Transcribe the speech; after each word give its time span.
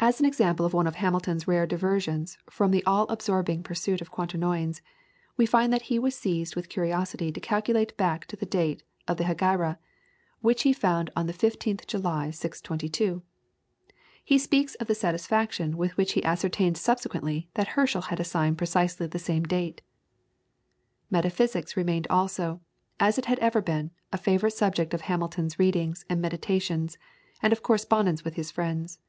As 0.00 0.20
an 0.20 0.26
example 0.26 0.64
of 0.64 0.72
one 0.72 0.86
of 0.86 0.94
Hamilton's 0.94 1.48
rare 1.48 1.66
diversions 1.66 2.38
from 2.48 2.70
the 2.70 2.84
all 2.84 3.08
absorbing 3.08 3.64
pursuit 3.64 4.00
of 4.00 4.12
Quaternions, 4.12 4.80
we 5.36 5.44
find 5.44 5.72
that 5.72 5.82
he 5.90 5.98
was 5.98 6.14
seized 6.14 6.54
with 6.54 6.68
curiosity 6.68 7.32
to 7.32 7.40
calculate 7.40 7.96
back 7.96 8.24
to 8.26 8.36
the 8.36 8.46
date 8.46 8.84
of 9.08 9.16
the 9.16 9.24
Hegira, 9.24 9.76
which 10.40 10.62
he 10.62 10.72
found 10.72 11.10
on 11.16 11.26
the 11.26 11.32
15th 11.32 11.84
July, 11.88 12.30
622. 12.30 13.22
He 14.24 14.38
speaks 14.38 14.76
of 14.76 14.86
the 14.86 14.94
satisfaction 14.94 15.76
with 15.76 15.96
which 15.96 16.12
he 16.12 16.22
ascertained 16.24 16.78
subsequently 16.78 17.50
that 17.54 17.70
Herschel 17.70 18.02
had 18.02 18.20
assigned 18.20 18.56
precisely 18.56 19.08
the 19.08 19.18
same 19.18 19.42
date. 19.42 19.82
Metaphysics 21.10 21.76
remained 21.76 22.06
also, 22.08 22.60
as 23.00 23.18
it 23.18 23.24
had 23.24 23.40
ever 23.40 23.60
been, 23.60 23.90
a 24.12 24.16
favourite 24.16 24.52
subject 24.54 24.94
of 24.94 25.00
Hamilton's 25.00 25.58
readings 25.58 26.04
and 26.08 26.20
meditations 26.22 26.98
and 27.42 27.52
of 27.52 27.64
correspondence 27.64 28.22
with 28.24 28.34
his 28.34 28.52
friends. 28.52 29.00